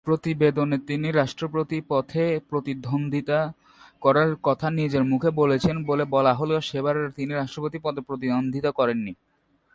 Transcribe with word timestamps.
প্রতিবেদনে 0.07 0.77
তিনি 0.87 1.07
রাষ্ট্রপতি 1.11 1.77
পথে 1.89 2.23
প্রতিদ্বন্দ্বিতা 2.49 3.39
করার 4.01 4.31
কথা 4.43 4.67
নিজ 4.69 4.93
মুখে 5.11 5.29
বলেছেন 5.31 5.75
বলে 5.83 6.03
বলা 6.05 6.33
হলেও 6.33 6.59
সেবার 6.61 6.95
তিনি 7.15 7.31
রাষ্ট্রপতি 7.33 7.77
পদে 7.83 8.01
প্রতিদ্বন্দ্বিতা 8.01 8.71
করেন 8.71 8.97
নি। 8.97 9.13